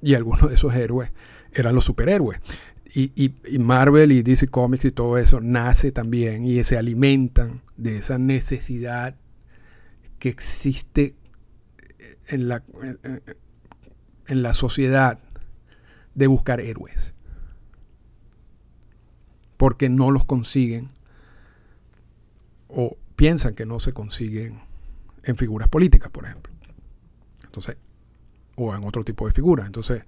[0.00, 1.12] y algunos de esos héroes
[1.52, 2.40] eran los superhéroes.
[2.94, 8.18] Y, Marvel y DC Comics y todo eso nace también y se alimentan de esa
[8.18, 9.14] necesidad
[10.18, 11.14] que existe
[12.28, 12.62] en la,
[14.26, 15.18] en la sociedad
[16.14, 17.14] de buscar héroes.
[19.56, 20.88] Porque no los consiguen
[22.68, 24.60] o piensan que no se consiguen
[25.24, 26.52] en figuras políticas, por ejemplo.
[27.44, 27.76] Entonces,
[28.56, 29.66] o en otro tipo de figuras.
[29.66, 30.04] Entonces,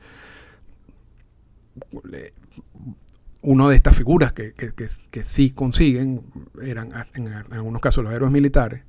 [3.42, 6.22] una de estas figuras que, que, sí consiguen
[6.62, 8.82] eran en, algunos casos los héroes militares,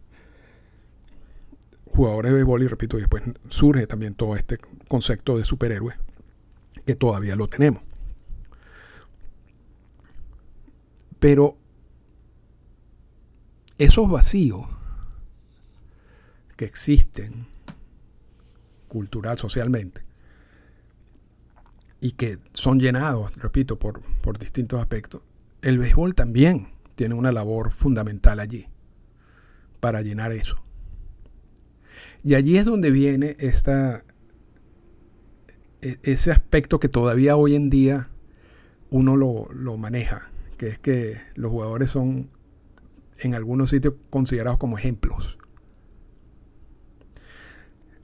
[1.85, 5.95] jugadores de béisbol y repito, y después surge también todo este concepto de superhéroe
[6.85, 7.83] que todavía lo tenemos.
[11.19, 11.57] Pero
[13.77, 14.67] esos vacíos
[16.57, 17.47] que existen
[18.87, 20.03] cultural, socialmente,
[22.01, 25.21] y que son llenados, repito, por, por distintos aspectos,
[25.61, 28.67] el béisbol también tiene una labor fundamental allí
[29.79, 30.57] para llenar eso.
[32.23, 34.03] Y allí es donde viene esta,
[35.81, 38.09] e, ese aspecto que todavía hoy en día
[38.89, 42.29] uno lo, lo, maneja, que es que los jugadores son
[43.19, 45.37] en algunos sitios considerados como ejemplos.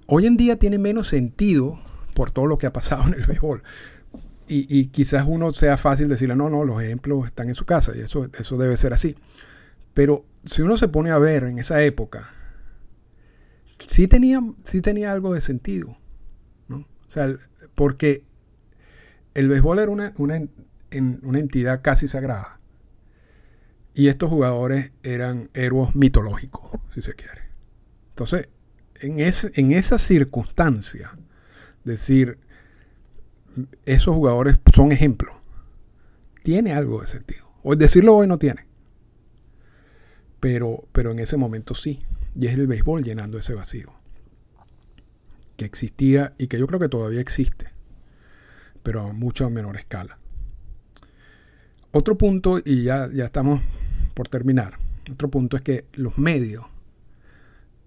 [0.05, 1.79] Hoy en día tiene menos sentido
[2.17, 3.61] por todo lo que ha pasado en el béisbol.
[4.49, 7.99] Y, quizás uno sea fácil decirle, no, no, los ejemplos están en su casa y
[7.99, 9.15] eso, eso debe ser así.
[9.93, 12.31] Pero si uno se pone a ver en esa época,
[13.85, 15.97] sí tenía, sí tenía algo de sentido.
[16.69, 16.77] ¿no?
[16.77, 17.35] O sea,
[17.75, 18.23] porque
[19.35, 20.41] el béisbol era una, una,
[21.21, 22.59] una entidad casi sagrada.
[23.93, 27.41] Y estos jugadores eran héroes mitológicos, si se quiere.
[28.09, 28.47] Entonces,
[29.01, 31.11] en, en esa circunstancia,
[31.87, 32.37] decir,
[33.85, 35.35] esos jugadores son ejemplos,
[36.43, 37.49] tiene algo de sentido.
[37.63, 38.65] Hoy decirlo hoy no tiene.
[40.39, 42.03] Pero, pero en ese momento sí.
[42.39, 43.91] Y es el béisbol llenando ese vacío.
[45.55, 47.71] Que existía y que yo creo que todavía existe.
[48.83, 50.19] Pero a mucha menor escala.
[51.91, 53.61] Otro punto, y ya, ya estamos
[54.13, 54.77] por terminar.
[55.11, 56.65] Otro punto es que los medios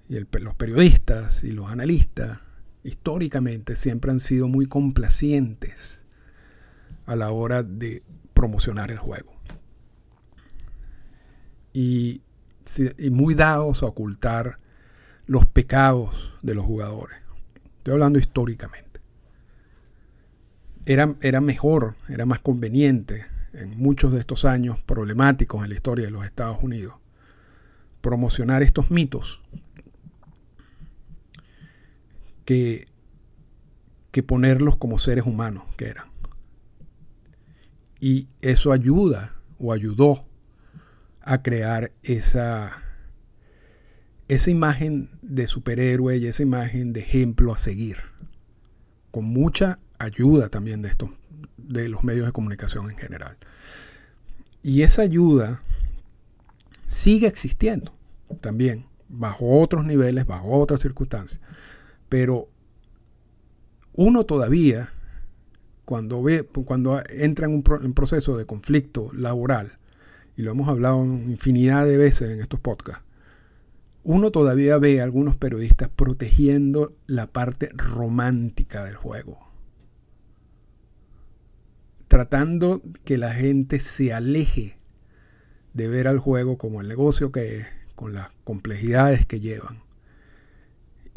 [0.09, 2.41] y los periodistas y los analistas
[2.83, 6.05] históricamente siempre han sido muy complacientes
[7.07, 8.03] a la hora de
[8.35, 9.33] promocionar el juego.
[11.73, 12.23] Y,
[13.11, 14.61] muy dados a ocultar
[15.27, 17.17] los pecados de los jugadores.
[17.79, 19.01] Estoy hablando históricamente.
[20.87, 26.05] Era, era mejor, era más conveniente en muchos de estos años problemáticos en la historia
[26.05, 26.95] de los Estados Unidos
[28.01, 29.43] promocionar estos mitos
[34.11, 36.07] que, ponerlos como seres humanos que eran.
[38.01, 40.27] Y eso ayuda o ayudó
[41.21, 42.83] a crear esa,
[44.27, 47.99] esa imagen de superhéroe y esa imagen de ejemplo a seguir.
[49.11, 51.11] Con mucha ayuda también de estos,
[51.57, 53.37] de los medios de comunicación en general.
[54.63, 55.63] Y esa ayuda
[56.89, 57.95] sigue existiendo
[58.41, 61.41] también, bajo otros niveles, bajo otras circunstancias.
[62.11, 62.49] Pero
[63.95, 64.93] uno todavía,
[65.87, 67.63] cuando, ve, cuando entra en un,
[67.95, 69.79] proceso de conflicto laboral,
[70.37, 73.05] y lo hemos hablado infinidad de veces en estos podcasts,
[74.03, 79.39] uno todavía ve a algunos periodistas protegiendo la parte romántica del juego.
[82.09, 84.79] Tratando que la gente se aleje
[85.75, 89.90] de ver al juego como el negocio que es, con las complejidades que llevan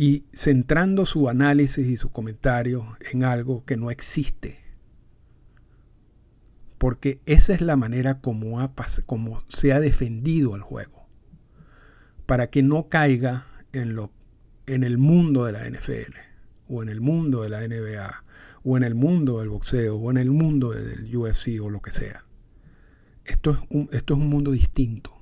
[0.06, 2.84] y centrando su análisis y sus comentarios
[3.14, 4.60] en algo que no existe.
[6.78, 8.74] Porque esa es la manera como, ha
[9.06, 11.08] como se ha defendido el juego.
[12.26, 14.12] Para que no caiga en, lo,
[14.66, 16.18] en el mundo de la NFL,
[16.68, 18.26] o en el mundo de la NBA,
[18.66, 21.94] o en el mundo del boxeo, o en el mundo del UFC, o lo que
[21.94, 22.26] sea.
[23.24, 25.16] Esto es un, esto es un mundo distinto.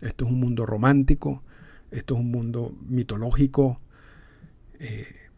[0.00, 1.42] Esto es un mundo romántico,
[1.90, 3.80] esto es un mundo mitológico,
[4.80, 5.30] eh,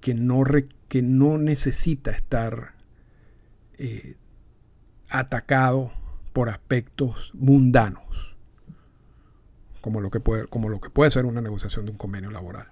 [0.00, 0.44] que, no
[0.88, 2.74] que no necesita estar
[3.78, 4.16] eh,
[5.08, 5.92] atacado
[6.32, 8.36] por aspectos mundanos,
[9.80, 12.68] como lo que puede, como lo que puede ser una negociación de un convenio laboral.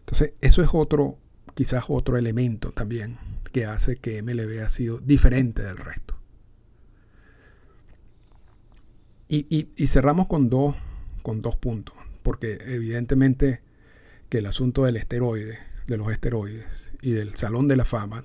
[0.00, 1.18] Entonces, eso es otro,
[1.54, 3.18] quizás otro elemento también
[3.52, 6.16] que hace que MLB ha sido diferente del resto.
[9.26, 10.76] Y, y cerramos con dos,
[11.22, 13.63] con dos puntos, porque evidentemente
[14.34, 18.24] que el asunto del esteroide, de los esteroides y del Salón de la Fama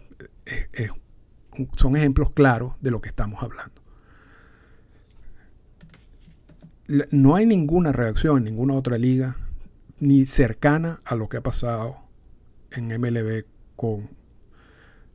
[1.77, 3.79] son ejemplos claros de lo que estamos hablando.
[7.11, 9.35] No hay ninguna reacción en ninguna otra liga
[9.99, 11.97] ni cercana a lo que ha pasado
[12.71, 13.45] en MLB
[13.75, 14.09] con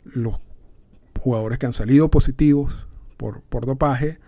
[0.05, 0.37] los
[1.19, 2.87] jugadores que han salido positivos
[3.17, 4.21] por, por dopaje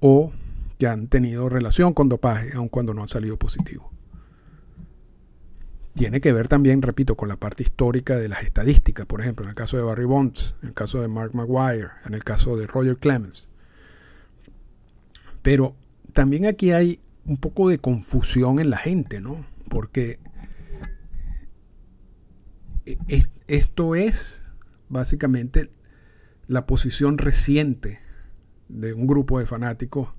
[0.00, 0.32] o
[0.80, 3.97] que han tenido relación con dopaje, aun cuando no han salido positivos.
[5.98, 9.48] Tiene que ver también, repito, con la parte histórica de las estadísticas, por ejemplo, en
[9.48, 12.68] el caso de Barry Bonds, en el caso de Mark Maguire, en el caso de
[12.68, 13.48] Roger Clemens.
[15.42, 15.74] Pero
[16.12, 19.44] también aquí hay un poco de confusión en la gente, ¿no?
[19.68, 20.20] Porque
[23.48, 24.42] esto es
[24.88, 25.72] básicamente
[26.46, 27.98] la posición reciente
[28.68, 30.14] de un grupo de fanáticos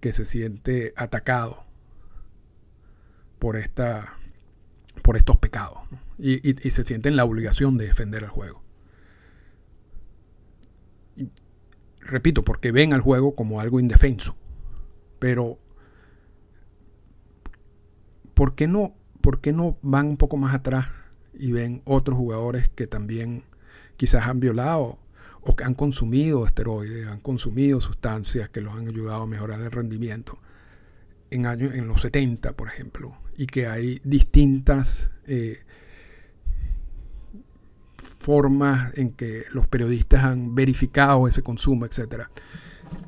[0.00, 1.66] que se siente atacado
[3.38, 4.18] por esta
[5.02, 5.78] por estos pecados
[6.18, 8.62] y, se sienten la obligación de defender el juego.
[12.00, 14.34] repito, porque ven al juego como algo indefenso.
[15.18, 15.58] Pero,
[18.34, 20.88] ¿por qué no, por qué no van un poco más atrás
[21.32, 23.44] y ven otros jugadores que también
[23.96, 24.98] quizás han violado
[25.42, 29.70] o que han consumido esteroides, han consumido sustancias que los han ayudado a mejorar el
[29.70, 30.38] rendimiento
[31.30, 35.60] en, años, en los 70, por ejemplo, y que hay distintas eh,
[38.18, 42.28] formas en que los periodistas han verificado ese consumo, etc.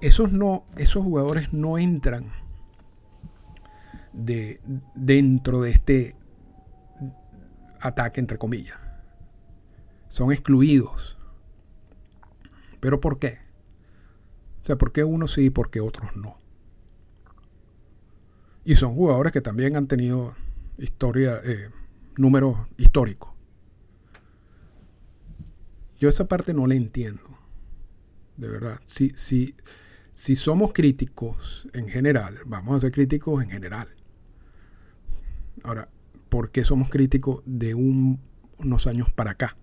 [0.01, 2.33] Esos, no, esos jugadores no entran
[4.13, 4.61] de,
[4.95, 6.17] dentro de este
[7.81, 8.79] ataque, entre comillas.
[10.09, 11.19] Son excluidos
[12.85, 13.39] ¿Pero por qué?
[14.61, 16.37] O sea, ¿por qué unos sí y por qué otros no?
[18.65, 20.35] Y son jugadores que también han tenido
[20.79, 21.71] historia, eh,
[22.17, 23.31] números históricos.
[25.99, 27.23] Yo esa parte no la entiendo.
[28.37, 28.81] De verdad.
[28.87, 29.55] Si, si,
[30.13, 33.89] si somos críticos en general, vamos a ser críticos en general.
[35.63, 35.89] Ahora,
[36.29, 39.57] ¿por qué somos críticos de unos años para acá?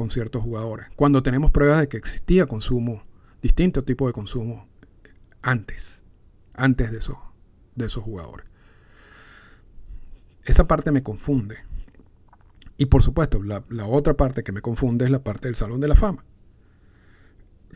[0.00, 0.86] con ciertos jugadores.
[0.96, 3.02] Cuando tenemos pruebas de que existía consumo,
[3.42, 4.66] distintos tipos de consumo
[5.42, 6.02] antes,
[6.54, 7.29] antes de, eso,
[7.80, 8.46] de esos jugadores.
[10.44, 11.58] Esa parte me confunde.
[12.76, 15.88] Y por supuesto, la, otra parte que me confunde es la parte del Salón de
[15.88, 16.24] la Fama.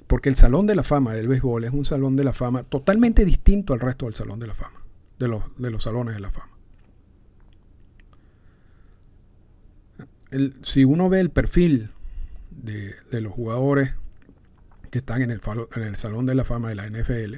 [0.07, 3.25] Porque el Salón de la Fama del béisbol es un Salón de la Fama totalmente
[3.25, 4.83] distinto al resto del Salón de la Fama,
[5.19, 6.53] de los, de los Salones de la Fama.
[10.63, 11.91] Si uno ve el perfil
[12.51, 13.95] de, los jugadores
[14.91, 15.41] que están en el,
[15.77, 17.37] en el Salón de la Fama de la NFL,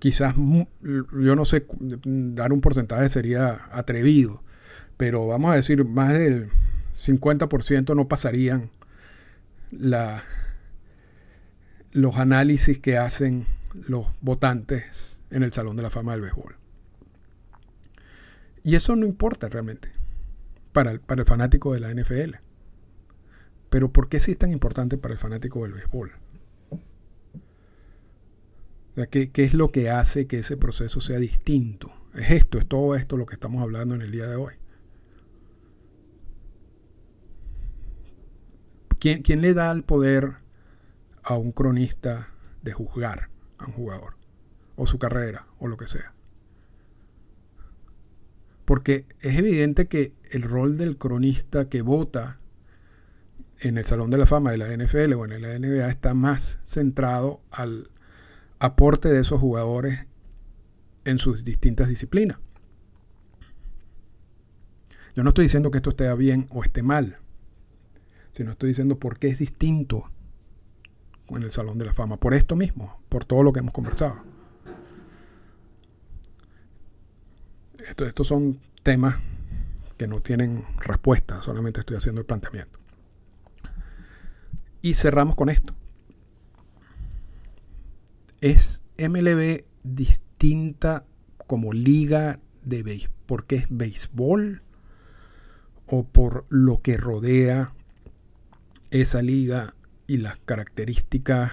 [0.00, 0.34] quizás,
[0.82, 4.42] yo no sé, dar un porcentaje sería atrevido,
[4.96, 6.50] pero vamos a decir, más del
[6.92, 8.70] 50% no pasarían
[11.92, 13.46] los análisis que hacen
[13.86, 16.56] los votantes en el Salón de la Fama del Béisbol.
[18.62, 20.00] Y eso no importa realmente
[20.72, 22.36] para el, fanático de la NFL.
[23.68, 26.12] Pero ¿por qué es tan importante para el fanático del béisbol?
[29.06, 31.92] ¿Qué, es lo que hace que ese proceso sea distinto?
[32.14, 34.54] Es esto, es todo esto lo que estamos hablando en el día de hoy.
[38.98, 40.36] ¿Quién, ¿Quién, le da el poder
[41.22, 42.28] a un cronista
[42.62, 44.16] de juzgar a un jugador?
[44.76, 46.14] O su carrera, o lo que sea.
[48.64, 52.40] Porque es evidente que el rol del cronista que vota
[53.60, 56.58] en el Salón de la Fama de la NFL o en la NBA está más
[56.64, 57.90] centrado al
[58.60, 60.06] aporte de esos jugadores
[61.04, 62.38] en sus distintas disciplinas.
[65.16, 67.18] Yo no estoy diciendo que esto esté bien o esté mal,
[68.30, 70.04] sino estoy diciendo por qué es distinto
[71.28, 74.16] en el Salón de la Fama, por esto mismo, por todo lo que hemos conversado.
[77.98, 79.16] estos son temas
[79.96, 82.78] que no tienen respuesta, solamente estoy haciendo el planteamiento.
[84.80, 85.74] Y cerramos con esto.
[88.40, 91.04] ¿Es MLB distinta
[91.46, 93.14] como liga de béisbol?
[93.26, 94.62] ¿Porque es béisbol?
[95.86, 97.74] ¿O por lo que rodea
[98.90, 99.74] esa liga
[100.06, 101.52] y las características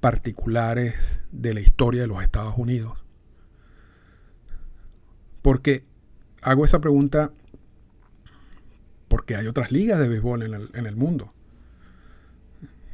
[0.00, 3.04] particulares de la historia de los Estados Unidos?
[5.42, 5.84] Porque
[6.42, 7.32] hago esa pregunta
[9.08, 11.32] porque hay otras ligas de béisbol en el, en el mundo.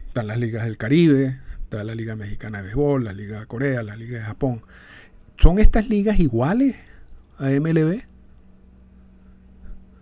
[0.07, 1.39] Están las ligas del Caribe,
[1.71, 4.63] la Liga Mexicana de Béisbol, la Liga de Corea, la Liga de Japón.
[5.39, 6.77] ¿Son estas ligas iguales
[7.39, 8.01] a MLB?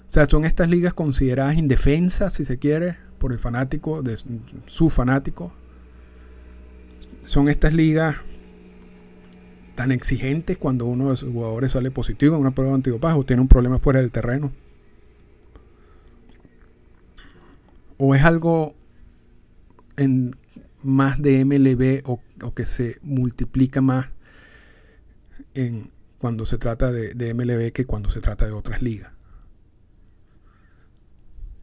[0.08, 4.18] O sea, son estas ligas consideradas indefensas, si se quiere, por el fanático, de
[4.66, 5.52] su fanático.
[7.24, 8.16] Son estas ligas
[9.74, 13.24] tan exigentes cuando uno de sus jugadores sale positivo en una prueba de antidopaje o
[13.24, 14.50] tiene un problema fuera del terreno.
[17.98, 18.74] O es algo
[19.96, 20.34] en
[20.82, 22.20] más de MLB o,
[22.54, 24.08] que se multiplica más
[25.54, 29.12] en, cuando se trata de, MLB que cuando se trata de otras ligas.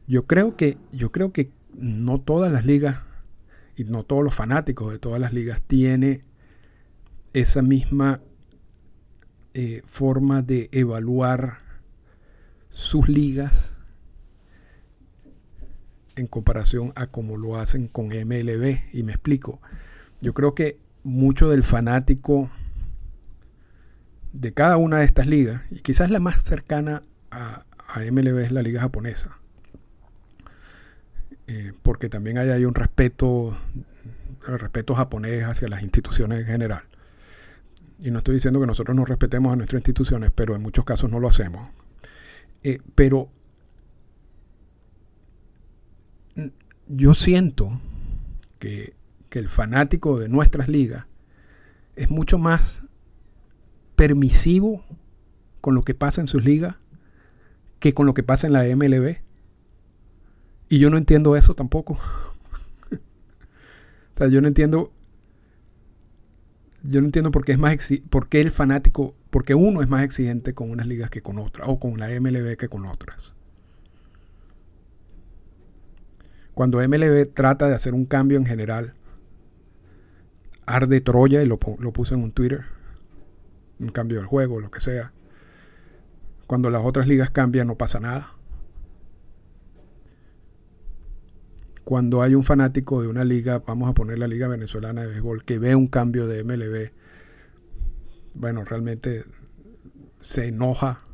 [0.06, 3.00] Yo creo que, yo creo que no todas las ligas
[3.76, 6.24] y no todos los fanáticos de todas las ligas tiene
[7.32, 8.20] esa misma
[9.54, 11.58] eh, forma de evaluar
[12.70, 13.75] sus ligas
[16.16, 18.80] en comparación a como lo hacen con MLB.
[18.92, 19.60] Y me explico.
[20.20, 22.50] Yo creo que mucho del fanático
[24.32, 27.64] de cada una de estas ligas, y quizás la más cercana a,
[28.12, 29.38] MLB es la liga japonesa,
[31.46, 33.56] eh, porque también hay, hay un respeto,
[34.46, 36.82] el respeto japonés hacia las instituciones en general.
[37.98, 41.10] Y no estoy diciendo que nosotros no respetemos a nuestras instituciones, pero en muchos casos
[41.10, 41.70] no lo hacemos.
[42.62, 43.30] Eh, pero
[46.88, 47.80] yo siento
[48.58, 48.94] que,
[49.32, 51.04] el fanático de nuestras ligas
[51.94, 52.80] es mucho más
[53.94, 54.82] permisivo
[55.60, 56.76] con lo que pasa en sus ligas
[57.78, 59.18] que con lo que pasa en la MLB.
[60.70, 61.98] Y yo no entiendo eso tampoco.
[62.90, 64.90] o sea, yo no entiendo.
[66.82, 67.76] Yo no entiendo por qué es más
[68.08, 71.68] por qué el fanático, porque uno es más exigente con unas ligas que con otras,
[71.68, 73.35] o con la MLB que con otras.
[76.56, 78.94] Cuando MLB trata de hacer un cambio en general,
[80.64, 82.64] arde Troya y lo, lo puse en un Twitter,
[83.78, 85.12] un cambio del juego, lo que sea.
[86.46, 88.32] Cuando las otras ligas cambian no pasa nada.
[91.84, 95.44] Cuando hay un fanático de una liga, vamos a poner la Liga Venezolana de Béisbol,
[95.44, 96.90] que ve un cambio de MLB,
[98.32, 99.26] bueno, realmente
[100.22, 101.05] se enoja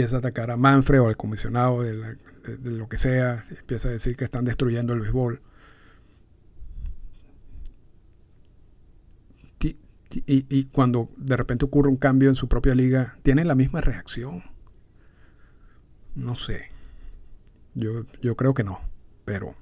[0.00, 2.16] empieza a atacar a Manfred o al comisionado de,
[2.64, 5.42] lo que sea, empieza a decir que están destruyendo el béisbol.
[10.12, 14.42] Y, cuando de repente ocurre un cambio en su propia liga, tienen la misma reacción.
[16.16, 16.70] No sé.
[17.74, 18.80] Yo, yo creo que no.
[19.24, 19.54] Pero,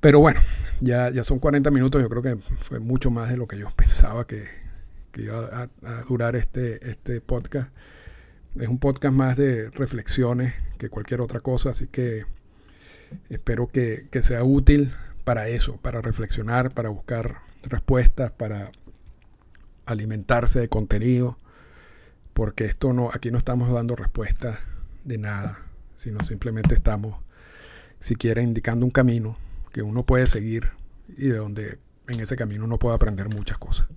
[0.00, 0.40] pero bueno,
[0.80, 2.02] ya, ya son 40 minutos.
[2.02, 4.48] Yo creo que fue mucho más de lo que yo pensaba que,
[5.14, 7.70] iba a, a durar este, este podcast.
[8.56, 12.24] Es un podcast más de reflexiones que cualquier otra cosa, así que
[13.28, 14.92] espero que, sea útil
[15.24, 18.72] para eso, para reflexionar, para buscar respuestas, para
[19.86, 21.38] alimentarse de contenido,
[22.32, 24.58] porque esto no, aquí no estamos dando respuestas
[25.04, 25.60] de nada,
[25.96, 27.20] sino simplemente estamos,
[28.00, 29.36] si quiere, indicando un camino
[29.72, 30.70] que uno puede seguir
[31.08, 31.78] y de donde
[32.08, 33.88] en ese camino uno puede aprender muchas cosas.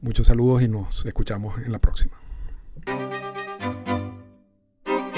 [0.00, 2.16] Muchos saludos y nos escuchamos en la próxima.